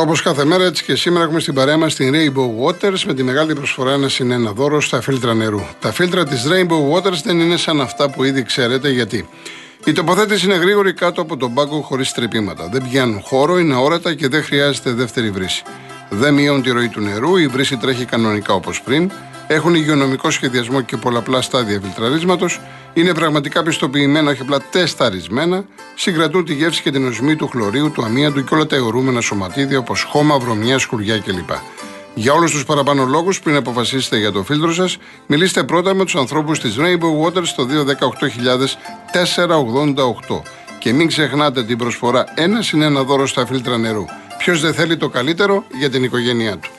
[0.00, 3.22] Όπως κάθε μέρα, έτσι και σήμερα έχουμε στην παρέα μας την Rainbow Waters με τη
[3.22, 5.60] μεγάλη προσφορά ένα συν ένα δώρο στα φίλτρα νερού.
[5.80, 9.28] Τα φίλτρα της Rainbow Waters δεν είναι σαν αυτά που ήδη ξέρετε γιατί.
[9.84, 12.68] Η τοποθέτηση είναι γρήγορη κάτω από τον πάγκο χωρίς τρεπήματα.
[12.72, 15.62] Δεν πιάνουν χώρο, είναι όρατα και δεν χρειάζεται δεύτερη βρύση.
[16.10, 19.10] Δεν μειώνουν τη ροή του νερού, η βρύση τρέχει κανονικά όπως πριν.
[19.50, 22.60] Έχουν υγειονομικό σχεδιασμό και πολλαπλά στάδια φιλτραρίσματος.
[22.92, 25.64] Είναι πραγματικά πιστοποιημένα, όχι απλά τεσταρισμένα.
[25.94, 29.78] Συγκρατούν τη γεύση και την οσμή του χλωρίου, του αμύαντου και όλα τα αιωρούμενα σωματίδια
[29.78, 31.50] όπως χώμα, βρωμιά, σκουριά κλπ.
[32.14, 36.16] Για όλους τους παραπάνω λόγου, πριν αποφασίσετε για το φίλτρο σας, μιλήστε πρώτα με τους
[36.16, 40.42] ανθρώπους της Rainbow Water στο 218.488.
[40.78, 44.04] Και μην ξεχνάτε την προσφορά ένα συν ένα δώρο στα φίλτρα νερού.
[44.38, 46.70] Ποιος δεν θέλει το καλύτερο για την οικογένειά του.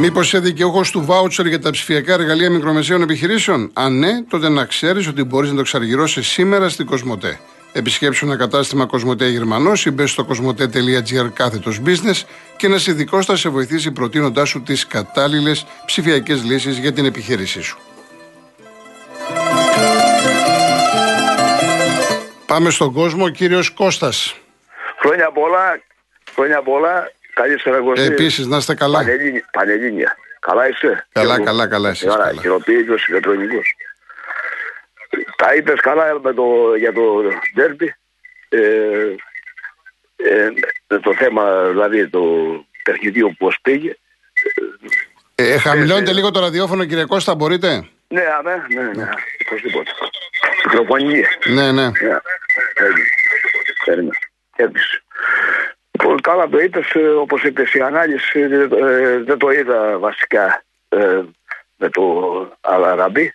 [0.00, 4.64] Μήπως είσαι δικαιούχος του βάουτσερ για τα ψηφιακά εργαλεία μικρομεσαίων επιχειρήσεων; Αν ναι, τότε να
[4.64, 7.38] ξέρεις ότι μπορείς να το εξαργυρώσει σήμερα στην Κοσμοτέ.
[7.72, 12.22] Επισκέψου ένα κατάστημα Κοσμοτέ Γερμανός ή μπες στο κοσμοτέ.gr κάθετος business
[12.56, 17.62] και ένας ειδικός θα σε βοηθήσει προτείνοντάς σου τις κατάλληλες ψηφιακές λύσεις για την επιχείρησή
[17.62, 17.78] σου.
[22.46, 24.36] Πάμε στον κόσμο, ο κύριος Κώστας.
[24.98, 25.82] Χρόνια πολλά,
[26.34, 27.12] χρόνια πολλά.
[27.40, 28.04] Καλή Σαραγωγή.
[28.06, 29.04] Επίσης, να είστε καλά.
[29.52, 30.16] Πανελλήνια.
[30.40, 31.06] Καλά είσαι.
[31.12, 32.08] Καλά, καλά, καλά εσείς.
[32.08, 33.74] Καλά, χειροποίητος, ηλεκτρονικός.
[35.36, 37.02] Τα είπες καλά με το, για το
[37.54, 37.94] ντέρμπι.
[38.48, 38.60] Ε,
[40.16, 40.48] ε,
[40.86, 42.20] το θέμα, δηλαδή, το
[42.84, 43.96] παιχνιδίο πώς πήγε.
[45.34, 49.08] Ε, ε χαμηλώνετε ε, λίγο το ραδιόφωνο, κύριε Κώστα, μπορείτε; Ναι, αμέ, ναι, ναι, ναι,
[49.46, 49.90] οπωσδήποτε.
[50.64, 51.28] Μικροφωνία.
[51.46, 51.90] Ναι, ναι.
[53.84, 54.10] Παίρνει.
[54.56, 55.02] Έπεισε.
[56.08, 56.82] Λοιπόν, καλά το είπε,
[57.18, 58.66] όπως είπες η ανάλυση, ε,
[59.18, 61.22] δεν το είδα βασικά ε,
[61.76, 62.02] με το
[62.60, 63.32] Αλαραμπή.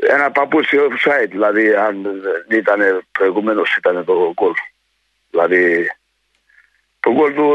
[0.00, 4.52] Ένα παπούτσι offside, δηλαδή αν ήταν προηγουμένως ήταν το γκολ.
[5.30, 5.90] Δηλαδή
[7.00, 7.46] το γκολ του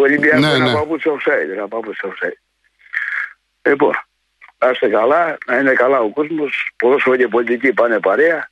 [0.00, 0.72] Ολυμπιακού ναι, ένα ναι.
[0.72, 1.50] παπούτσι offside.
[1.52, 2.38] Ένα παπούτσι offside.
[3.62, 3.92] Λοιπόν,
[4.58, 6.70] να είστε καλά, να είναι καλά ο κόσμος.
[6.76, 8.50] Ποδόσφαιρο και πολιτική πάνε παρέα.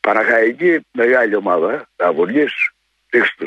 [0.00, 1.88] Παναχαϊκή, μεγάλη ομάδα.
[1.96, 2.48] Ε, Αβολή,
[3.10, 3.44] δείξτε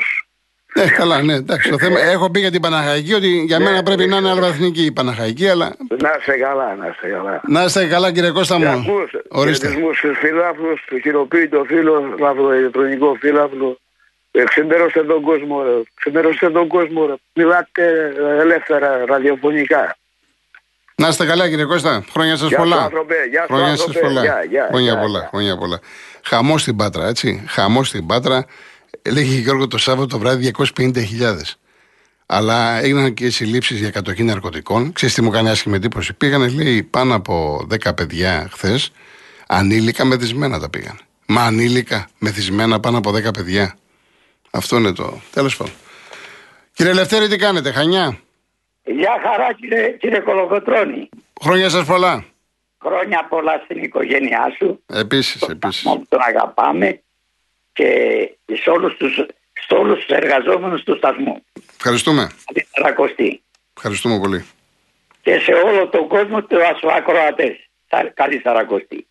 [0.74, 1.34] Ναι, καλά, ναι.
[1.34, 4.30] Εντάξει, το θέμα, έχω πει για την Παναχαϊκή ότι για μένα ναι, πρέπει να είναι
[4.30, 5.76] αλβαθνική η Παναχαϊκή, αλλά.
[6.00, 7.40] Να είστε καλά, να είστε καλά.
[7.46, 8.84] Να είστε καλά, κύριε Κώστα μου.
[9.28, 9.68] Ορίστε.
[9.68, 13.78] στου φιλάθλους, του χειροποίητο φίλο, λάθο ηλεκτρονικό φίλαθλο.
[14.30, 15.62] Εξεντερώστε τον κόσμο,
[15.96, 17.18] εξεντερώστε τον κόσμο.
[17.34, 19.96] Μιλάτε ελεύθερα ραδιοφωνικά.
[20.94, 22.04] Να είστε καλά κύριε Κώστα.
[22.12, 22.90] Χρόνια σας πολλά.
[23.46, 24.22] Χρόνια σας πολλά.
[24.70, 25.28] Χρόνια πολλά.
[25.30, 25.80] Χρόνια πολλά.
[26.24, 27.44] Χαμό στην Πάτρα, έτσι.
[27.48, 28.46] Χαμό στην Πάτρα.
[29.10, 30.94] Λέγει Γιώργο το Σάββατο το βράδυ 250.000.
[32.26, 34.92] Αλλά έγιναν και συλλήψεις για κατοχή ναρκωτικών.
[34.92, 38.92] Ξέρετε τι μου κάνει άσχημη εντύπωση; Πήγανε, λέει, πάνω από 10 παιδιά χθες.
[39.46, 40.98] Ανήλικα μεθυσμένα τα πήγαν.
[41.26, 43.76] Μα ανήλικα μεθυσμένα πάνω από 10 παιδιά.
[44.50, 45.20] Αυτό είναι το.
[45.32, 45.74] Τέλος πάντων.
[46.72, 48.18] Κύριε Λευτέρη, τι κάνετε, Χανιά;
[48.84, 51.08] Γεια χαρά κύριε, κύριε Κολοκοτρώνη.
[51.42, 52.24] Χρόνια σας πολλά.
[52.84, 54.82] Χρόνια πολλά στην οικογένειά σου.
[54.86, 55.82] Επίσης, επίσης.
[55.82, 57.02] Τον αγαπάμε
[57.72, 57.88] και
[58.52, 59.14] σε όλους τους,
[59.66, 61.44] σε όλους τους εργαζόμενους του σταθμού.
[61.76, 62.30] Ευχαριστούμε.
[62.44, 63.42] Καλή
[63.76, 64.44] Ευχαριστούμε πολύ.
[65.22, 66.58] Και σε όλο τον κόσμο του
[66.96, 67.56] ακροατές.
[68.14, 69.06] Καλή Σαρακοστή.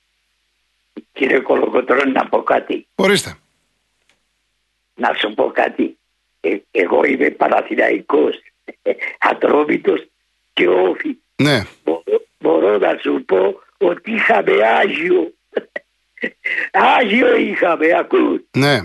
[1.13, 2.87] Κύριε Κολοκοτρώνη να πω κάτι.
[2.95, 3.37] Ορίστε.
[4.95, 5.97] Να σου πω κάτι.
[6.39, 8.39] Ε, εγώ είμαι παραθυραϊκός
[9.29, 10.07] ατρόμητος
[10.53, 11.17] και όφη.
[11.35, 11.63] Ναι.
[12.39, 15.33] Μπορώ, να σου πω ότι είχαμε Άγιο.
[16.71, 18.41] Άγιο είχαμε, ακούς.
[18.57, 18.79] Ναι.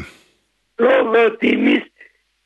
[0.77, 1.83] Λόγω τιμής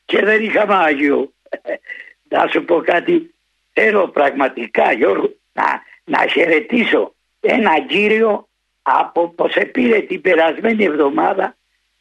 [0.05, 1.33] και δεν είχαμε Άγιο.
[2.33, 3.35] να σου πω κάτι,
[3.73, 8.49] θέλω πραγματικά Γιώργο να, να χαιρετήσω ένα κύριο
[8.83, 11.57] από πως πήρε την περασμένη εβδομάδα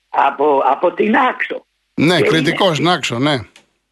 [0.09, 1.65] από, από την Άξο.
[1.93, 3.35] Ναι, κριτικός, Νάξο, ναι.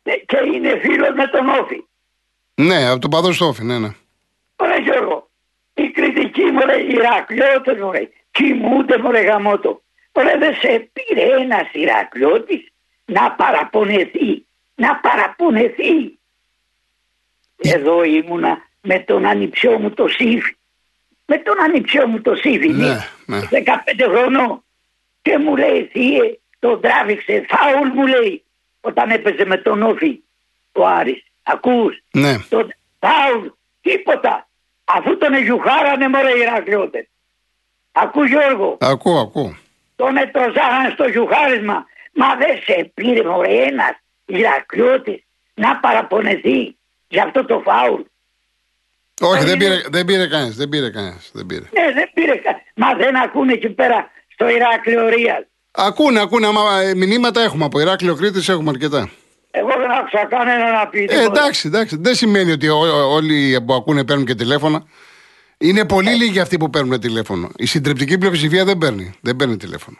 [0.04, 1.84] Ναι, και είναι φίλος με τον Όφη.
[2.56, 3.90] Ναι, από τον παδό στο Όφη, ναι, ναι.
[4.56, 5.30] Ωραία Γιώργο,
[5.74, 9.82] η κριτική μου λέει Ηρακλειώτες μου λέει, κοιμούνται μου λέει γαμότο.
[10.12, 12.68] Ωραία δεν σε πήρε ένα Ηρακλειώτης
[13.06, 14.46] να παραπονεθεί,
[14.76, 16.20] να παραπονεθεί.
[17.58, 20.56] Εδώ ήμουνα με τον ανιψιό μου το Σύφη.
[21.26, 23.40] Με τον ανιψιό μου το Σύφη, ναι, ναι.
[23.52, 24.64] 15 χρονών.
[25.22, 28.44] Και μου λέει, θύε, τον τράβηξε, φάουλ μου λέει
[28.82, 30.22] όταν έπαιζε με τον Όφη
[30.72, 31.24] ο Άρης.
[31.44, 32.38] Ακούς; Ναι.
[32.50, 33.48] Τον Πάουλ,
[33.82, 34.48] τίποτα.
[34.84, 37.08] Αφού τον Εζουχάρανε μωρέ οι Ηρακλειώτες.
[38.02, 38.78] Ακού Γιώργο.
[38.80, 39.58] Ακούω, ακούω.
[39.96, 41.86] Τον ετροζάχανε στο γιουχάρισμα.
[42.14, 43.94] Μα δεν σε πήρε μωρέ ένας
[44.26, 45.24] Ηρακλειώτης
[45.54, 46.76] να παραπονεθεί
[47.08, 48.02] για αυτό το φάουλ.
[49.22, 50.56] Όχι, δεν πήρε, δεν πήρε κανένας.
[50.56, 51.30] Δεν πήρε κανένας.
[51.34, 51.62] Δεν πήρε.
[51.62, 52.64] Ναι, δεν πήρε κανένα.
[52.76, 55.44] Μα δεν ακούνε εκεί πέρα στο Ηράκλειο Ρίας.
[55.72, 56.48] Ακούνε, ακούνε.
[56.48, 59.10] Άμα ε, μηνύματα έχουμε από Ηράκλειο Κρήτης, έχουμε αρκετά.
[59.52, 61.08] Εγώ δεν άκουσα κανένα να πει.
[61.10, 61.98] Ε, εντάξει, εντάξει.
[62.00, 62.80] Δεν σημαίνει ότι ό,
[63.12, 64.86] όλοι που ακούνε παίρνουν και τηλέφωνα.
[65.58, 67.50] Είναι πολύ λίγοι αυτοί που παίρνουν τηλέφωνο.
[67.56, 69.14] Η συντριπτική πλειοψηφία δεν παίρνει.
[69.22, 69.98] Δεν παίρνει τηλέφωνο.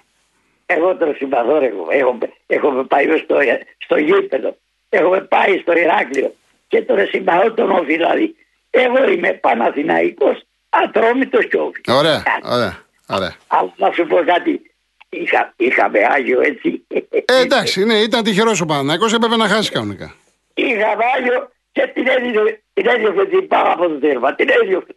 [0.66, 1.88] Εγώ τον συμπαθώ, εγώ.
[1.90, 2.18] Έχω,
[2.48, 3.36] έχω πάει στο,
[3.78, 4.58] στο γήπεδο.
[4.90, 6.36] Έχω πάει στο Ηράκλειο
[6.68, 7.86] και τον συμπαθώ τον όφη.
[7.86, 8.36] Δηλαδή,
[8.70, 11.82] εγώ είμαι Παναθηναϊκός, ατρόμητος και όφη.
[11.88, 13.36] Ωραία, ωραία, ωραία.
[13.48, 14.62] Αλλά να σου πω κάτι.
[15.10, 16.86] Είχα, είχαμε Άγιο έτσι.
[16.88, 20.14] Ε, εντάξει, ναι, ήταν τυχερός ο Παναθηναϊκός, έπρεπε να χάσει κανονικά.
[20.54, 24.36] Είχαμε Άγιο και την έδιωχε την, έδιωχε την πάρα από το τέρμα.
[24.36, 24.94] Την έδιωχε.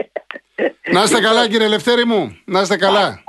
[0.90, 3.22] Να είστε καλά κύριε Λευτέρη μου, να είστε καλά.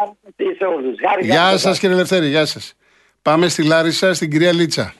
[1.19, 2.75] Γεια σας κύριε Λευτέρη, γεια σας.
[3.21, 4.93] Πάμε στη Λάρισα, στην κυρία Λίτσα.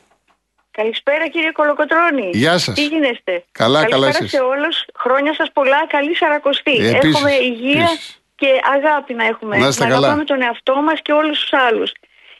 [0.71, 2.29] Καλησπέρα κύριε Κολοκοτρώνη.
[2.33, 2.75] Γεια σας.
[2.75, 4.39] Τι γίνεστε; Καλά, Καλησπέρα καλά σε εσείς.
[4.39, 4.85] όλους.
[4.97, 5.87] Χρόνια σας πολλά.
[5.87, 6.75] Καλή Σαρακοστή.
[6.79, 8.21] Ε, επίσης, έχουμε υγεία επίσης.
[8.35, 9.57] και αγάπη να έχουμε.
[9.57, 9.97] Να είστε καλά.
[9.97, 11.91] αγαπάμε τον εαυτό μας και όλους τους άλλους.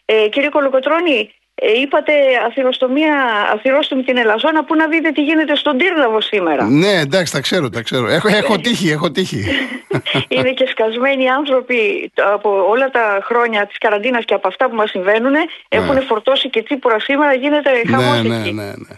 [0.05, 2.13] Ε, κύριε Κολοκοτρώνη, ε, είπατε
[2.45, 3.15] αθυροστομία,
[3.53, 4.63] αθυρόστομη την Ελαζόνα.
[4.63, 6.65] Πού να δείτε τι γίνεται στον Τύρναβο σήμερα.
[6.65, 8.07] Ναι, εντάξει, τα ξέρω, τα ξέρω.
[8.07, 9.44] Έχω, έχω τύχει, έχω τύχει.
[10.27, 14.75] Είναι και σκασμένοι άνθρωποι το- από όλα τα χρόνια της καραντίνας και από αυτά που
[14.75, 15.33] μας συμβαίνουν.
[15.69, 17.33] Έχουν φορτώσει και τσίπουρα σήμερα.
[17.33, 18.51] Γίνεται χαμός ναι, ναι, εκεί.
[18.51, 18.95] ναι, ναι.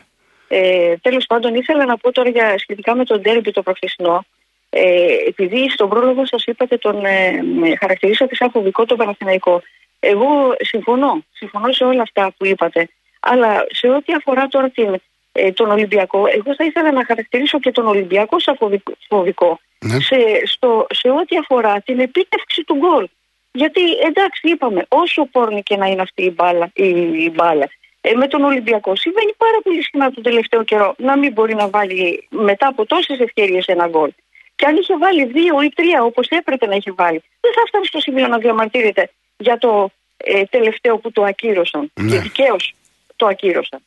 [0.48, 4.26] Ε, Τέλος πάντων, ήθελα να πω τώρα για, σχετικά με τον τέρμπι το προχθεσινό.
[4.70, 4.82] Ε,
[5.28, 9.62] επειδή στον πρόλογο σας είπατε τον ε, με χαρακτηρίσατε σαν φοβικό τον Παναθηναϊκό.
[10.06, 11.24] Εγώ συμφωνώ.
[11.32, 12.90] Συμφωνώ σε όλα αυτά που είπατε.
[13.20, 15.02] Αλλά σε ό,τι αφορά τώρα την,
[15.32, 19.60] ε, τον Ολυμπιακό, εγώ θα ήθελα να χαρακτηρίσω και τον Ολυμπιακό σαν φοβικ- φοβικό.
[19.86, 20.00] Ναι.
[20.00, 23.08] Σε, στο, σε ό,τι αφορά την επίτευξη του γκολ.
[23.52, 26.88] Γιατί εντάξει, είπαμε, όσο πόρνη και να είναι αυτή η μπάλα, η,
[27.24, 27.70] η μπάλα
[28.02, 31.68] ε, με τον Ολυμπιακό συμβαίνει πάρα πολύ συχνά τον τελευταίο καιρό να μην μπορεί να
[31.70, 34.12] βάλει μετά από τόσες ευκαιρίες ένα γκολ.
[34.56, 37.86] Και αν είχε βάλει δύο ή τρία όπως έπρεπε να είχε βάλει, δεν θα φτάνει
[37.86, 41.92] στο σημείο να διαμαρτύρεται για το ε, τελευταίο που το ακύρωσαν.
[41.94, 42.12] Ναι.
[42.12, 42.74] Και δικαίως
[43.16, 43.80] το ακύρωσαν.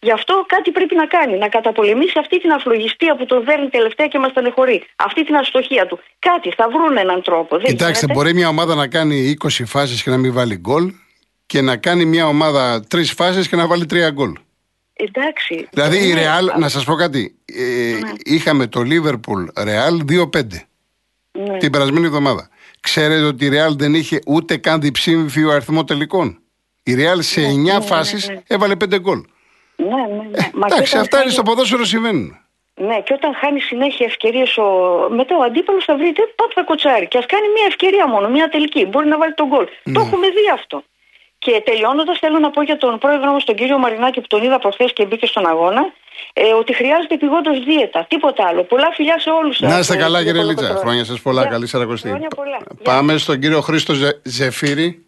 [0.00, 1.38] Γι' αυτό κάτι πρέπει να κάνει.
[1.38, 4.84] Να καταπολεμήσει αυτή την αφλογιστία που τον δέρνει τελευταία και μας ταλαιπωρεί.
[4.96, 5.98] Αυτή την αστοχία του.
[6.18, 7.56] Κάτι, θα βρουν έναν τρόπο.
[7.56, 8.12] Δεν Κοιτάξτε, γίνεται.
[8.12, 10.92] μπορεί μια ομάδα να κάνει 20 φάσεις και να μην βάλει γκολ
[11.46, 14.32] και να κάνει μια ομάδα τρεις φάσεις και να βάλει τρία γκολ.
[14.92, 15.68] Εντάξει.
[15.72, 20.66] Δηλαδή η Ναι, Real, να σας πω κάτι, ε, είχαμε το Liverpool Real 2-5
[21.32, 21.58] ναι.
[21.58, 22.48] την περασμένη εβδομάδα.
[22.84, 26.38] Ξέρετε ότι η Real δεν είχε ούτε καν διψήφιο αριθμό τελικών.
[26.82, 27.40] Η Real σε
[27.78, 29.18] 9 φάσεις έβαλε 5 γκολ.
[29.76, 30.50] Ναι, ναι, ναι.
[30.52, 32.38] Μα και Ε, Εντάξει, όταν αυτά είναι χάνει- στο ποδόσφαιρο συμβαίνουν.
[32.74, 34.64] Ναι, και όταν χάνει συνέχεια ευκαιρίες, ο...
[35.10, 37.06] μετά ο αντίπαλο θα βρείτε πότε θα κοτσάρει.
[37.08, 38.84] Και ας κάνει μια ευκαιρία μόνο, μια τελική.
[38.86, 39.66] Μπορεί να βάλει τον γκολ.
[39.84, 39.92] Ναι.
[39.94, 40.82] Το έχουμε δει αυτό.
[41.38, 44.58] Και τελειώνοντας, θέλω να πω για τον πρόεδρο μα, τον κύριο Μαρινάκη, που τον είδα
[44.58, 45.92] προχθές και μπήκε στον αγώνα,
[46.32, 48.04] ε, ότι χρειάζεται επιγόντως δίαιτα.
[48.08, 48.62] Τίποτα άλλο.
[48.62, 50.74] Πολλά φιλιά σε όλους Να είστε καλά, κύριε Λίτσα.
[50.76, 51.46] Χρόνια σας πολλά.
[51.46, 52.08] Καλή Σαρακοστή.
[52.08, 52.58] Χρόνια πολλά.
[52.82, 55.04] Πάμε στον κύριο Χρήστο Ζε- Ζεφύρη.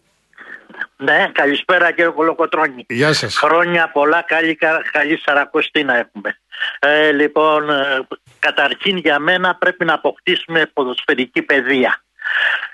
[0.97, 2.85] Ναι, καλησπέρα κύριε Κολοκοτρώνη.
[2.89, 3.35] Γεια σας.
[3.37, 6.37] Χρόνια πολλά, καλή, κα- καλή σαρακοστή να έχουμε.
[6.79, 8.07] Ε, λοιπόν, ε,
[8.39, 12.01] καταρχήν για μένα πρέπει να αποκτήσουμε ποδοσφαιρική παιδεία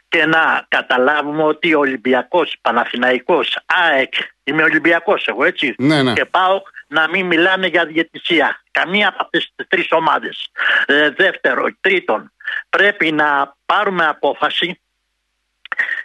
[0.07, 4.13] και να καταλάβουμε ότι ο Ολυμπιακός, Παναθηναϊκός, ΑΕΚ,
[4.44, 6.13] είμαι Ολυμπιακός εγώ έτσι, Ναι, ναι.
[6.13, 6.62] και πάω
[6.93, 8.61] να μην μιλάνε για διαιτησία.
[8.71, 10.49] Καμία από αυτές τις τρεις ομάδες.
[10.85, 12.31] Ε, δεύτερο, τρίτον,
[12.69, 14.81] πρέπει να πάρουμε απόφαση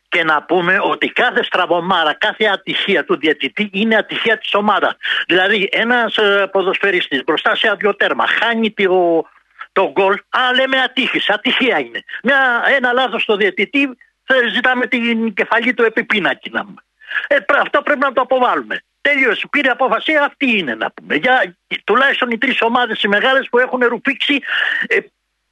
[0.09, 4.97] και να πούμε ότι κάθε στραβωμάρα, κάθε ατυχία του διαιτητή είναι ατυχία της ομάδας.
[5.27, 9.27] Δηλαδή ένας ε, ποδοσφαιριστής μπροστά σε αδιοτέρμα χάνει το,
[9.73, 12.05] το γκολ, α λέμε ατύχης, ατυχία είναι.
[12.23, 16.83] Μια, ένα λάθος στο διαιτητή θα ζητάμε την κεφαλή του επιπίνακη να πούμε.
[17.27, 18.83] Ε, πρέ- αυτό πρέπει να το αποβάλουμε.
[19.13, 21.15] Τέλειωσε, πήρε απόφαση, αυτή είναι να πούμε.
[21.15, 24.41] Για, τουλάχιστον οι τρεις ομάδες οι μεγάλες που έχουν ρουφήξει
[24.87, 24.99] ε,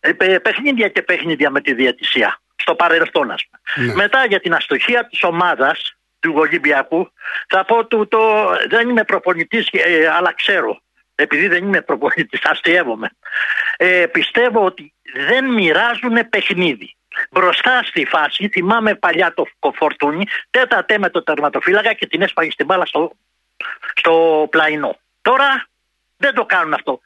[0.01, 2.41] ε, παι- παιχνίδια και παιχνίδια με τη διαιτησία.
[2.57, 3.87] Στο παρελθόν, ας πούμε.
[3.87, 3.95] Ναι.
[3.95, 5.97] Μετά για την αστοχία της ομάδας
[6.27, 7.13] του Ολυμπιακού
[7.49, 8.19] θα πω του, το,
[8.69, 10.81] δεν είμαι προπονητής ε, αλλά ξέρω
[11.15, 13.09] επειδή δεν είμαι προπονητής αστείευομαι
[13.77, 14.95] ε, πιστεύω ότι
[15.27, 16.97] δεν μοιράζουν παιχνίδι
[17.31, 22.51] μπροστά στη φάση θυμάμαι παλιά το φορτούνι τέτα τέ με το τερματοφύλακα και την έσπαγε
[22.51, 23.13] στην μπάλα στο,
[23.95, 25.66] στο πλαϊνό τώρα
[26.16, 27.00] δεν το κάνουν αυτό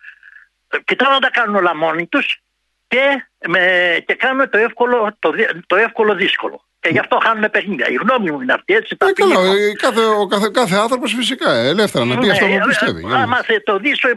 [0.72, 2.40] Ε, κοιτάω να τα κάνουν όλα μόνοι τους
[2.88, 3.60] και, με,
[4.06, 6.64] και κάνουν το εύκολο, το, δι- το εύκολο δύσκολο.
[6.80, 7.88] Και γι' αυτό χάνουμε παιχνίδια.
[7.88, 9.54] Η γνώμη μου είναι αυτή, έτσι τα Ε, καλά, πηγαίνω.
[9.54, 12.60] ε, κάθε, ο κάθε, κάθε άνθρωπος φυσικά ε, ελεύθερα να πει Ναι, αυτό που ε,
[12.66, 12.98] πιστεύει.
[13.04, 14.14] ε, Για να Άμα θε το δεις, ε, ε,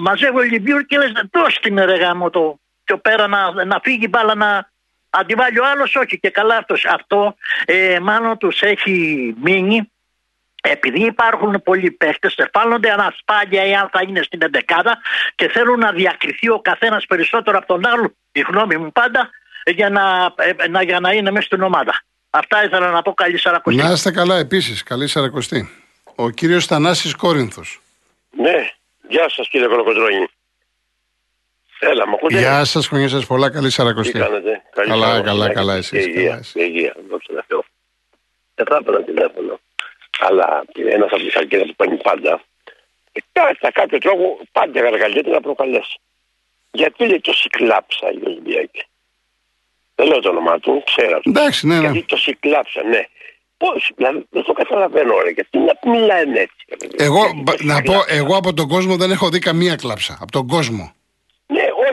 [0.00, 4.08] μαζεύω Ολυμπίου και λες δώσ' την ρε γάμο το πιο πέρα να, να φύγει η
[4.08, 4.70] μπάλα να
[5.10, 6.84] αντιβάλλει ο άλλος όχι και καλά αυτός.
[6.84, 9.90] Αυτό ε, μάλλον τους έχει μείνει
[10.70, 14.98] επειδή υπάρχουν πολλοί παίχτε, εφάλλονται ανασπάγια ή αν θα είναι στην εντεκάδα
[15.34, 19.30] και θέλουν να διακριθεί ο καθένας περισσότερο από τον άλλο, η γνώμη μου πάντα,
[19.64, 22.02] για να, ε, να, για να είναι μέσα στην ομάδα.
[22.30, 23.14] Αυτά ήθελα να πω.
[23.14, 23.82] Καλή Σαρακοστή.
[23.82, 24.82] Να είστε καλά επίσης.
[24.82, 25.70] Καλή Σαρακοστή.
[26.14, 27.80] Ο κύριος Θανάσης Κόρινθος.
[28.30, 28.68] Ναι,
[29.08, 30.26] γεια σας κύριε Κολοκοντρόνη.
[31.78, 33.50] Έλα, μου ακούτε; Γεια σας, χρονιά σας πολλά.
[33.50, 34.18] Καλή Τι Σαρακοστή.
[34.18, 36.52] κάνετε; Καλή Καλά, χαρά, καλά, να καλά, έχετε εσείς, και Υγεία, καλά, εσείς.
[36.52, 37.64] και υγεία, δόξα τω Θεώ.
[38.54, 39.60] Δεν θα έπαιρνα τηλέφωνο.
[40.18, 42.42] Αλλά ένας από τις αρχέ που παίρνει πάντα.
[43.12, 45.96] ε, Κατά κάποιο τρόπο πάντα εργαλειότητα να προκαλέσει.
[46.72, 48.82] Γιατί λέει το συκλάψα η Ολυμπιακή.
[49.94, 51.20] Δεν λέω το όνομά του, ξέρω.
[51.24, 51.80] Εντάξει, ναι, ναι.
[51.80, 53.04] Γιατί το συκλάψα, ναι.
[53.56, 55.30] Πώς, δηλαδή δεν το καταλαβαίνω, ρε.
[55.30, 56.64] Γιατί να μιλάνε έτσι.
[56.68, 56.94] ρε παιδί.
[56.98, 58.14] Εγώ, Γιατί το μπα- να πω, συκλάψα.
[58.14, 60.18] εγώ από τον κόσμο δεν έχω δει καμία κλάψα.
[60.20, 60.92] Από τον κόσμο.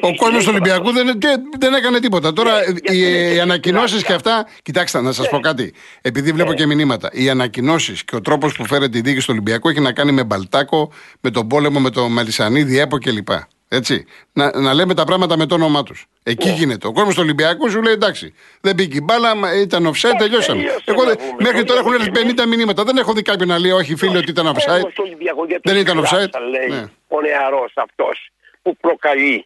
[0.02, 2.34] Ναι, όχι, Ο κόσμος δεν του Ολυμπιακού δεν, δεν, δεν έκανε τίποτα.
[2.34, 4.08] Τώρα Ναι, γιατί οι, είναι οι και ανακοινώσεις συχνά.
[4.08, 4.48] και αυτά.
[4.62, 5.74] Κοιτάξτε, να σας πω κάτι.
[6.02, 7.10] Επειδή βλέπω και μηνύματα.
[7.12, 10.24] Οι ανακοινώσεις και ο τρόπος που φέρεται η διοίκηση του Ολυμπιακού έχει να κάνει με
[10.24, 13.28] Μπαλτάκο, με τον πόλεμο, με το Μελισανίδη, ΕΠΟ κλπ.
[13.68, 14.06] Έτσι.
[14.34, 16.06] Να, να λέμε τα πράγματα με το όνομά τους.
[16.24, 16.88] Εκεί γίνεται.
[16.88, 18.34] Ο κόσμος του Ολυμπιακού σου λέει εντάξει.
[18.62, 20.62] Δεν πήγε η μπάλα, μα ήταν offside, τελειώσαμε.
[20.62, 21.36] τελείωσε Εγώ, να δεν- πούμε.
[21.40, 22.84] μέχρι τώρα έχουν έρθει Όχι, 50 μηνύματα.
[22.84, 24.78] Δεν έχω δει κάποιον να λέει όχι, φίλε, ότι ήταν offside.
[24.78, 26.42] Εγώ στο Ολυμπιακό, γιατί Δεν ήταν συκλάψα, offside.
[26.52, 26.86] Λέει, Ναι.
[27.08, 28.30] Ο νεαρός αυτός
[28.62, 29.46] που προκαλεί.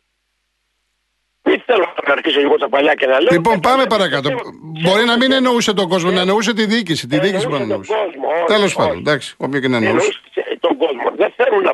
[1.48, 3.32] Δεν θέλω να αρχίσω λίγο τα παλιά και να λέω.
[3.32, 4.28] Λοιπόν, και πάμε τα- παρακάτω.
[4.30, 4.50] ξέρω-
[4.86, 7.08] Μπορεί να μην ξέρω- εννοούσε τον κόσμο, να εννοούσε τη διοίκηση.
[7.08, 7.92] Τη Ε, διοίκηση που εννοούσε εννοούσε.
[7.94, 8.76] τον κόσμο, όχι, Τέλος όχι.
[8.76, 10.12] πάντων, εντάξει, όποιο και να εννοούσε.
[10.34, 11.08] Εννοούσε τον κόσμο.
[11.22, 11.74] Δεν θέλω να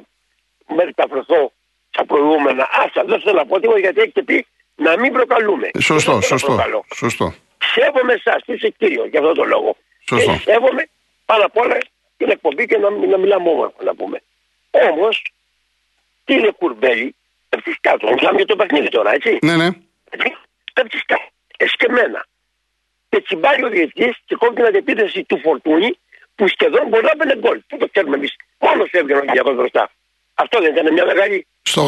[0.75, 1.51] μεταφερθώ
[1.89, 2.63] στα προηγούμενα.
[2.83, 5.67] Άσα, δεν θέλω να πω τίποτα γιατί έχετε πει να μην προκαλούμε.
[5.73, 6.53] Ε, Σωστό, Δεν θέλω να σωστό.
[6.53, 6.85] προκαλώ.
[6.95, 7.33] Σωστό.
[7.73, 9.71] Σέβομαι εσάς, τι είσαι κύριος για αυτόν τον λόγο.
[10.09, 10.31] Σωστό.
[10.31, 10.83] Και σέβομαι
[11.25, 11.77] πάνω απ' όλα
[12.17, 14.17] την εκπομπή και να, να μιλάμε όμορφα να πούμε.
[14.91, 15.13] Όμως,
[16.25, 17.15] τι είναι κουρμπέλι,
[17.53, 18.13] πέφτεις κάτω.
[18.13, 19.38] Μιλάμε για το παιχνίδι τώρα, έτσι.
[19.41, 19.67] Ναι, ναι.
[20.74, 21.27] Πέφτεις κάτω.
[21.57, 22.25] Εσκεμμένα.
[23.10, 25.98] Και τσιμπάει ο διαιτητής και κόβει την αντεπίθεση του Φορτούνη
[26.36, 27.60] που σχεδόν μπορεί να μπαίνει γκολ.
[27.67, 28.36] Πού το ξέρουμε εμείς.
[28.60, 29.89] Μόνος έβγαινε ο Ολυμπιακός μπροστά.
[30.33, 31.48] Αυτό δεν ήταν μια μεγάλη.
[31.62, 31.81] Στο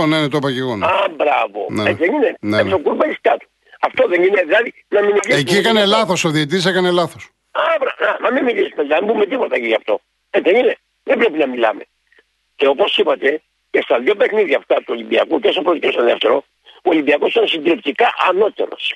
[0.00, 0.76] 88, ναι, ναι, το είπα και εγώ.
[0.76, 0.86] ναι.
[0.86, 1.66] Α, μπράβο.
[1.70, 1.82] Ναι.
[1.90, 2.36] Έτσι δεν είναι.
[2.40, 2.74] Ναι, Έτσι ναι.
[2.74, 3.46] ο κουρμπέλι κάτω.
[3.80, 4.42] Αυτό δεν είναι.
[4.42, 5.96] Δηλαδή να μην μιλήσουμε Εκεί για έκανε αυτό.
[5.96, 7.30] λάθος, ο διαιτή έκανε λάθος.
[7.50, 10.00] Α, μπρα- να, να μην μιλήσουμε, να μην πούμε τίποτα και γι' αυτό.
[10.30, 10.76] Ε, δεν είναι.
[11.02, 11.82] Δεν πρέπει να μιλάμε.
[12.56, 16.02] Και όπως είπατε, και στα δύο παιχνίδια αυτά του Ολυμπιακού, και στο πρώτο και στο
[16.02, 16.44] δεύτερο,
[16.82, 18.94] ο Ολυμπιακός ήταν συντριπτικά ανώτερος.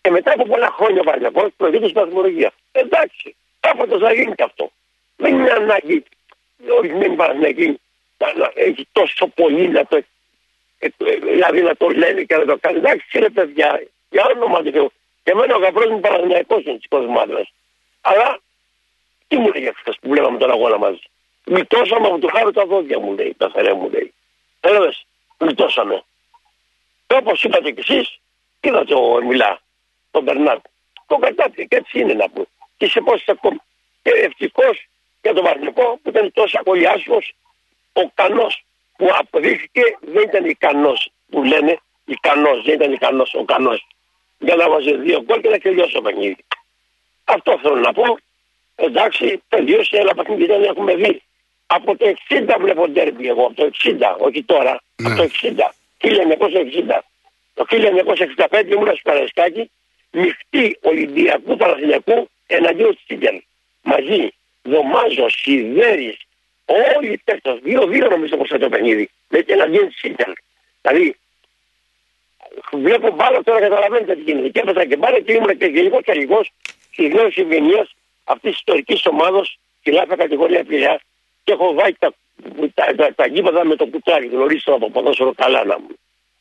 [0.00, 2.52] Και μετά από πολλά χρόνια ο Παναγιακό προδίδει στην βαθμολογία.
[2.72, 4.70] Εντάξει, κάποτε θα γίνει και αυτό.
[5.16, 6.04] Δεν είναι ανάγκη
[6.78, 7.80] ορισμένοι Παναγιακοί
[8.18, 9.96] να, να έχει τόσο πολύ να το.
[10.78, 12.78] ε, ε, δηλαδή να το λένε και να το κάνουν.
[12.78, 14.92] Εντάξει, κύριε παιδιά, για όνομα του Θεού.
[15.22, 17.48] Και εμένα ο γαμπρό μου Παναγιακό είναι τη κοσμάδα.
[18.00, 18.38] Αλλά
[19.28, 21.02] τι μου λέει αυτός που βλέπαμε τον αγώνα μαζί.
[21.44, 24.12] Γλιτώσαμε από το χάρο τα δόντια μου λέει, τα φερέ μου λέει.
[24.60, 25.06] Έλαβες,
[25.38, 26.02] γλιτώσαμε.
[27.06, 28.20] Και όπως είπατε κι εσείς,
[28.60, 29.60] είδατε ο Εμιλά,
[30.10, 30.58] τον Μπερνάρ.
[31.06, 32.46] Το κατάπτει και έτσι είναι να πούμε.
[32.76, 33.64] Και σε πόσε ακόμα.
[34.02, 34.88] Και ευτυχώς
[35.22, 37.18] για τον Βαρνικό που ήταν τόσο ακολιάσιμο,
[37.92, 38.64] ο Κανός
[38.96, 40.92] που αποδείχθηκε δεν ήταν ικανό
[41.30, 41.80] που λένε.
[42.04, 43.86] Ικανό, δεν ήταν ικανό ο Κανός.
[44.38, 46.44] Για να βάζει δύο γκολ και να τελειώσει το παιχνίδι.
[47.24, 48.18] Αυτό θέλω να πω.
[48.74, 51.22] Εντάξει, τελείωσε ένα παιχνίδι, δεν έχουμε δει.
[51.72, 54.80] Από το 60 βλέπω ντέρμπι εγώ, από το 60, όχι τώρα.
[54.96, 55.08] Ναι.
[55.08, 56.98] Από το 60, 1960.
[57.54, 59.70] Το 1965 ήμουν στο Καραϊσκάκι,
[60.10, 63.42] νυχτή Ολυμπιακού Παναθηναϊκού εναντίον της Σίντελ.
[63.82, 64.28] Μαζί,
[64.62, 66.16] Δωμάζο, Σιδέρης,
[66.64, 70.32] όλοι οι παίκτες, δύο-δύο νομίζω πως ήταν το παιχνίδι, με εναντίον της Σίντελ.
[70.80, 71.16] Δηλαδή,
[72.72, 74.48] βλέπω μπάλα τώρα καταλαβαίνετε τι γίνεται.
[74.48, 76.40] Και έπαιζα και μπάλα και ήμουν και γενικό τελικό
[76.96, 77.88] τη νέα ευημερία
[78.24, 79.44] αυτής της ιστορικής ομάδα
[79.80, 81.00] στη λάθα κατηγορία πειραιά
[81.44, 82.12] και έχω βάλει τα,
[82.74, 84.26] τα, τα, τα γήπεδα με το κουτάλι.
[84.26, 85.88] Γνωρίζω από ποδόσφαιρο καλά να μου.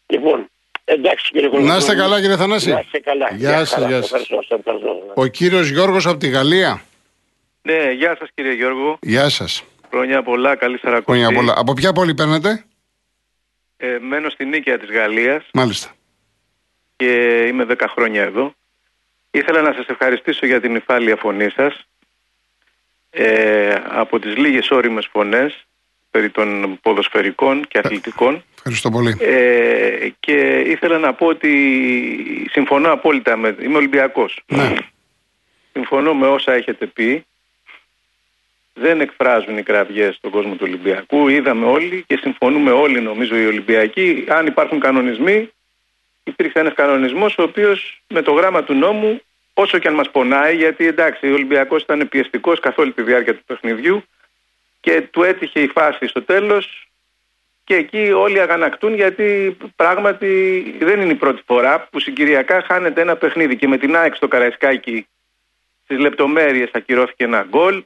[0.08, 0.50] Λοιπόν,
[0.86, 1.80] εντάξει κύριε Να Κολοκοτρώνη.
[1.84, 2.70] είστε καλά, κύριε Θανάση.
[2.72, 3.34] Να είστε καλά.
[3.34, 3.88] Γεια σας, χαρά.
[3.88, 4.06] γεια σας.
[4.06, 5.12] Ευχαριστώ, σε ευχαριστώ.
[5.16, 6.82] Ο κύριος Γιώργος από τη Γαλλία.
[7.62, 8.98] Ναι, γεια σας κύριε Γιώργο.
[9.02, 9.64] Γεια σας.
[9.92, 11.12] Χρόνια πολλά, καλή σαρακοστή.
[11.12, 11.54] Χρόνια πολλά.
[11.58, 12.64] Από ποια πόλη παίρνετε,
[13.78, 15.90] Ε, μένω στην Νίκαια της Γαλλίας Μάλιστα.
[16.96, 18.54] και είμαι 10 χρόνια εδώ.
[19.32, 21.86] Ήθελα να σας ευχαριστήσω για την υφάλια φωνή σας.
[23.12, 25.66] Ε, από τις λίγες όριμες φωνές
[26.12, 29.18] περί των ποδοσφαιρικών και αθλητικών Ευχαριστώ πολύ.
[29.20, 31.52] ε, και ήθελα να πω ότι
[32.52, 33.56] συμφωνώ απόλυτα με...
[33.62, 34.40] Είμαι Ολυμπιακός.
[34.48, 34.76] Ναι.
[35.74, 37.26] Συμφωνώ με όσα έχετε πει.
[38.74, 41.28] Δεν εκφράζουν οι κραυγές στον κόσμο του Ολυμπιακού.
[41.28, 44.26] Είδαμε όλοι και συμφωνούμε όλοι νομίζω οι Ολυμπιακοί.
[44.28, 45.50] Αν υπάρχουν κανονισμοί,
[46.24, 49.22] υπήρξε ένας κανονισμός ο οποίος με το γράμμα του νόμου,
[49.62, 53.36] όσο και αν μας πονάει, γιατί εντάξει ο Ολυμπιακός ήταν πιεστικός καθ' όλη τη διάρκεια
[53.36, 54.04] του παιχνιδιού
[54.80, 56.90] και του έτυχε η φάση στο τέλος
[57.64, 63.16] και εκεί όλοι αγανακτούν γιατί πράγματι δεν είναι η πρώτη φορά που συγκυριακά χάνεται ένα
[63.16, 63.56] παιχνίδι.
[63.56, 65.08] Και με την ΑΕΚ στο Καραϊσκάκι
[65.84, 67.84] στις λεπτομέρειες ακυρώθηκε ένα γκολ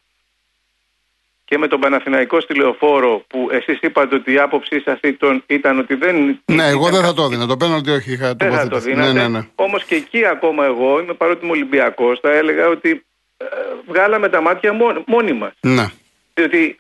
[1.54, 5.80] και με τον Παναθηναϊκό στη λεωφόρο που εσείς είπατε ότι η άποψή σας ήταν, ήταν
[5.80, 6.42] ότι δεν...
[6.46, 7.46] Ναι, εγώ δεν θα το έδινα.
[7.48, 8.92] Το πέναλτι όχι, είχα δεν θα το τοποθετηθεί.
[8.94, 9.12] δίνατε.
[9.14, 9.48] Ναι, ναι, ναι.
[9.56, 13.06] Όμως και εκεί ακόμα εγώ, είμαι παρότι είμαι Ολυμπιακός, θα έλεγα ότι
[13.38, 13.46] ε,
[13.88, 15.54] βγάλαμε τα μάτια μόνοι, μόνοι μας.
[15.60, 15.86] ναι.
[16.34, 16.80] Διότι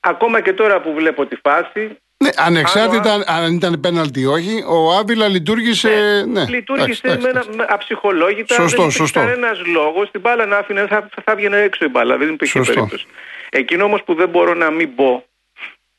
[0.00, 4.92] ακόμα και τώρα που βλέπω τη φάση, Ναι, ανεξάρτητα αν ήταν πέναλτι ή όχι, ο
[4.92, 6.24] Άβυλα λειτουργήσε.
[6.28, 7.56] Ναι, λειτουργήσε εντάξει, με ένα, εντάξει.
[7.56, 8.54] με αψυχολόγητα.
[8.54, 9.20] Σωστό, δεν υπήρχε σωστό.
[9.20, 10.10] κανένας λόγος.
[10.10, 12.16] Την μπάλα να άφηνε, θα, θα έβγαινε έξω η μπάλα.
[12.16, 12.74] Δεν υπήρχε Σωστό.
[12.74, 13.06] περίπτωση.
[13.50, 15.24] Εκείνο όμως που δεν μπορώ να μην πω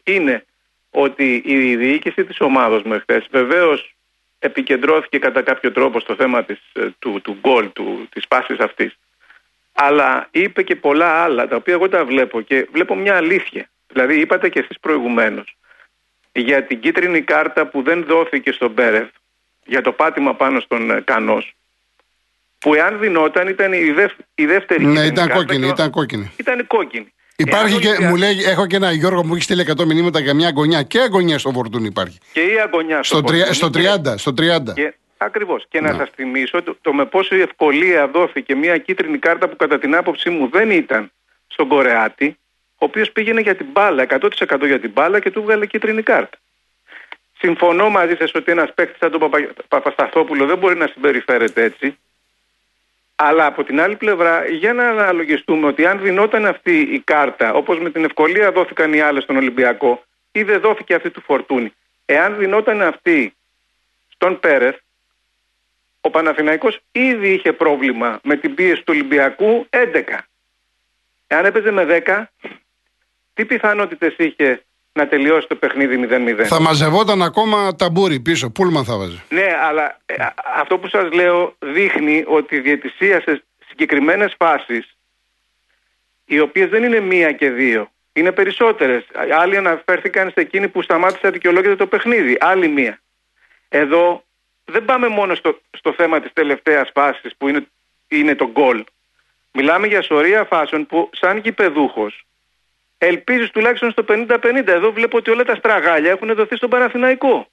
[0.03, 0.45] είναι
[0.89, 3.95] ότι η διοίκηση της ομάδα μου εχθέ βεβαίως
[4.39, 8.97] επικεντρώθηκε κατά κάποιο τρόπο στο θέμα της, ε, του, του γκολ, του, της πάσης αυτής.
[9.73, 13.69] Αλλά είπε και πολλά άλλα, τα οποία εγώ τα βλέπω και βλέπω μια αλήθεια.
[13.87, 15.57] Δηλαδή είπατε και εσείς προηγουμένως
[16.31, 19.07] για την κίτρινη κάρτα που δεν δόθηκε στον Μπέρεφ
[19.65, 21.53] για το πάτημα πάνω στον ε, Κανός
[22.59, 25.73] που εάν δινόταν ήταν η, δεύ, η δεύτερη Ναι, κίτρινη ήταν κάρτα κόκκινη, και ο-
[25.73, 26.31] ήταν κόκκινη.
[26.37, 27.13] ήταν κόκκινη.
[27.35, 29.85] Υπάρχει Εάν ο και, Ολυμπιακός- μου λέει, έχω και ένα Γιώργο μου έχεις στείλει 100
[29.85, 30.83] μηνύματα για μια αγωνιά.
[30.83, 32.17] Και αγωνιά στο Φορτούν υπάρχει.
[32.33, 33.79] και η αγωνιά Στο, τρια- Φορτούνι στο και-
[34.13, 34.17] 30.
[34.17, 34.73] Στο 30.
[34.73, 35.65] Και, ακριβώς.
[35.69, 35.97] Και να Ναι.
[35.97, 40.29] σας θυμίσω το, το με πόση ευκολία δόθηκε μια κίτρινη κάρτα που κατά την άποψή
[40.29, 41.11] μου δεν ήταν
[41.47, 42.37] στον Κορεάτη,
[42.81, 46.37] ο οποίος πήγαινε για την μπάλα, 100% για την μπάλα και του βγάλε κίτρινη κάρτα.
[47.37, 49.47] Συμφωνώ μαζί σας ότι ένας παίκτης σαν τον Παπα...
[49.67, 51.97] Παπασταθόπουλο δεν μπορεί να συμπεριφέρεται έτσι.
[53.15, 57.79] Αλλά από την άλλη πλευρά, για να αναλογιστούμε ότι αν δινόταν αυτή η κάρτα, όπως
[57.79, 61.73] με την ευκολία δόθηκαν οι άλλες στον Ολυμπιακό, ή δεν δόθηκε αυτή του Φορτούνη,
[62.05, 63.33] εάν δινόταν αυτή
[64.09, 64.75] στον Πέρεθ,
[66.01, 70.17] ο Παναθηναϊκός ήδη είχε πρόβλημα με την πίεση του Ολυμπιακού 11.
[71.27, 72.23] Εάν έπαιζε με 10,
[73.39, 76.43] τι πιθανότητες είχε να τελειώσει το παιχνίδι 0-0.
[76.45, 78.49] Θα μαζευόταν ακόμα ταμπούρι πίσω.
[78.49, 79.21] Πούλμαν θα βάζει.
[79.29, 84.97] Ναι, αλλά ε, α- αυτό που σας λέω δείχνει ότι η διαιτησία σε συγκεκριμένες φάσεις,
[86.25, 89.05] οι οποίες δεν είναι μία και δύο, είναι περισσότερες.
[89.39, 92.37] Άλλοι αναφέρθηκαν σε εκείνη που σταμάτησε αδικαιολόγητα το παιχνίδι.
[92.39, 93.01] Άλλη μία.
[93.69, 94.23] Εδώ
[94.65, 97.67] δεν πάμε μόνο στο, στο θέμα της τελευταίας φάσης που είναι,
[98.07, 98.83] είναι το γκολ.
[99.51, 102.23] Μιλάμε για σωρία φάσεων που σαν γηπεδούχος
[102.99, 104.67] ελπίζεις τουλάχιστον στο 50-50.
[104.67, 107.47] Εδώ βλέπω ότι όλα τα στραγάλια έχουν δοθεί στον Παναθηναϊκό.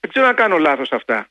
[0.00, 1.28] Δεν ξέρω αν κάνω λάθος αυτά.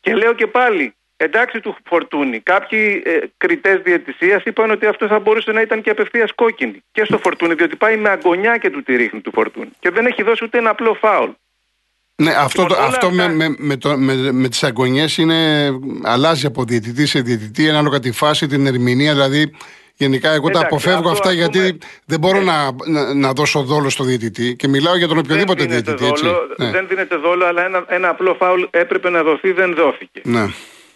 [0.00, 5.18] Και λέω και πάλι, εντάξει του Φορτούνη, κάποιοι ε, κριτές διαιτησίας είπαν ότι αυτό θα
[5.18, 6.82] μπορούσε να ήταν και απευθείας κόκκινη.
[6.92, 9.70] Και στο Φορτούνη, διότι πάει με αγωνιά και του τη ρίχνει του Φορτούνη.
[9.80, 11.30] Και δεν έχει δώσει ούτε ένα απλό φάουλ.
[12.22, 15.16] Ναι, αυτό, το, Λοιπόν, όλα αυτό αυτά- με, με, με, το, με, με τις αγωνιές
[15.16, 15.70] είναι,
[16.02, 19.54] αλλάζει από διαιτητή σε διαιτητή ανάλογα τη φάση, την ερμηνεία, δηλαδή
[19.94, 22.44] γενικά εγώ τα Εντάξει, αποφεύγω αυτό αυτά ας γιατί πούμε- δεν μπορώ Ναι.
[22.44, 26.10] να, να, να δώσω δόλο στο διαιτητή και μιλάω για τον οποιοδήποτε δεν δίνεται διαιτητή,
[26.10, 26.24] έτσι.
[26.24, 26.70] δόλο, Ναι.
[26.70, 30.20] δεν δίνεται δόλο, αλλά ένα, ένα απλό φάουλ έπρεπε να δοθεί, δεν δόθηκε.
[30.24, 30.46] ναι.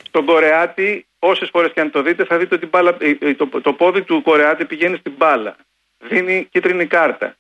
[0.07, 3.35] Στον Κορεάτη, όσες φορές και αν το δείτε, θα δείτε ότι η μπάλα, ε, ε,
[3.35, 5.57] το, το πόδι του Κορεάτη πηγαίνει στην μπάλα.
[6.09, 7.37] Δίνει κίτρινη κάρτα.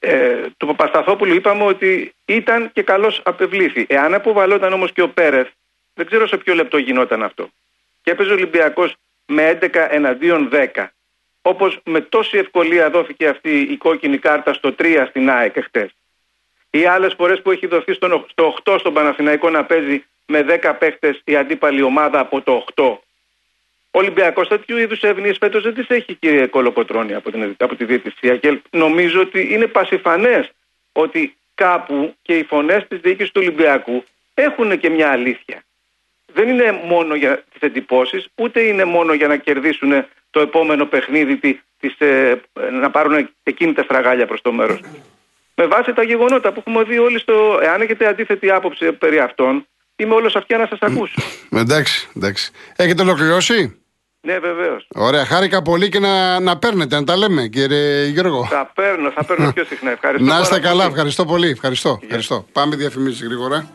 [0.00, 3.86] Ε, του Παπασταθόπουλου είπαμε ότι ήταν και καλώς απευλήθη.
[3.88, 5.48] Εάν αποβαλόταν όμως και ο Πέρεθ,
[5.94, 7.50] δεν ξέρω σε ποιο λεπτό γινόταν αυτό.
[8.02, 8.94] Και έπαιζε ο Ολυμπιακός
[9.26, 10.86] με 11 εναντίον 10.
[11.42, 15.90] Όπως με τόση ευκολία δόθηκε αυτή η κόκκινη κάρτα στο 3 στην ΑΕΚ εχθές.
[16.70, 20.74] Ή άλλες φορές που έχει δοθεί στον, στο 8 στον Παναθηναϊκό να παίζει με 10
[20.78, 22.98] παίχτες η αντίπαλη ομάδα από το 8.
[23.98, 27.84] Ο Ολυμπιακός τέτοιου είδους εύνοίε φέτος δεν τις έχει, κύριε Κολοκοτρόνη, από, την, από τη
[27.84, 28.36] διαιτησία.
[28.36, 30.50] Και νομίζω ότι είναι πασιφανές
[30.92, 35.62] ότι κάπου και οι φωνές της διοίκησης του Ολυμπιακού έχουν και μια αλήθεια.
[36.32, 41.36] Δεν είναι μόνο για τις εντυπώσεις, ούτε είναι μόνο για να κερδίσουν το επόμενο παιχνίδι,
[41.36, 42.40] τη- της, ε,
[42.72, 44.80] να πάρουν εκείνη τα στραγάλια προς το μέρος.
[45.54, 47.58] Με βάση τα γεγονότα που έχουμε δει όλοι στο.
[47.62, 51.14] Εάν έχετε αντίθετη άποψη περί αυτών, είμαι όλος αυτιά να σας ακούσω.
[51.52, 52.52] Εντάξει, εντάξει.
[52.76, 53.82] Έχετε ολοκληρώσει;
[54.28, 54.86] Ναι, βεβαίως.
[54.94, 58.46] Ωραία, χάρηκα πολύ και να, να παίρνετε, να τα λέμε, κύριε Γιώργο.
[58.50, 59.90] Θα παίρνω, θα παίρνω πιο συχνά.
[59.90, 60.26] Ευχαριστώ.
[60.26, 60.92] Να είστε πάρα καλά, πολύ.
[60.92, 61.48] ευχαριστώ πολύ.
[61.48, 61.98] Ευχαριστώ.
[62.02, 62.46] ευχαριστώ.
[62.52, 63.68] Πάμε διαφημίσεις γρήγορα.